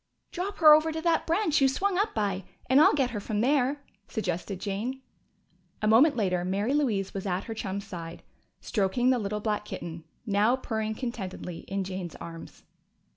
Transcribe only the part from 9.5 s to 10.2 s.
kitten,